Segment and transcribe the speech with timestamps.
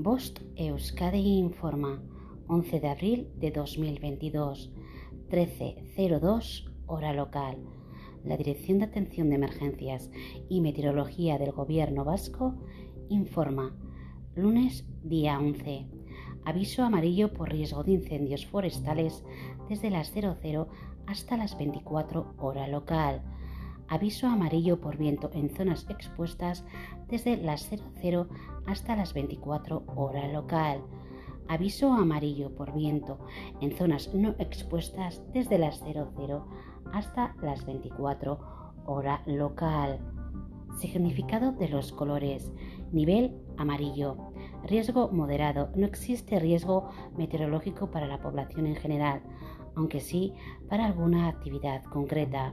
[0.00, 2.00] Bost Euskadi informa
[2.46, 4.70] 11 de abril de 2022,
[5.28, 7.56] 13.02 hora local.
[8.24, 10.08] La Dirección de Atención de Emergencias
[10.48, 12.54] y Meteorología del Gobierno Vasco
[13.08, 13.76] informa
[14.36, 15.88] lunes día 11.
[16.44, 19.24] Aviso amarillo por riesgo de incendios forestales
[19.68, 20.68] desde las 00
[21.08, 23.20] hasta las 24 hora local
[23.88, 26.64] aviso amarillo por viento en zonas expuestas
[27.08, 28.28] desde las 00
[28.66, 30.82] hasta las 24 hora local.
[31.48, 33.18] Aviso amarillo por viento
[33.60, 36.46] en zonas no expuestas desde las 00
[36.92, 38.38] hasta las 24
[38.86, 39.98] hora local.
[40.78, 42.52] Significado de los colores.
[42.92, 44.16] Nivel amarillo.
[44.64, 45.70] Riesgo moderado.
[45.74, 49.22] No existe riesgo meteorológico para la población en general,
[49.74, 50.34] aunque sí
[50.68, 52.52] para alguna actividad concreta.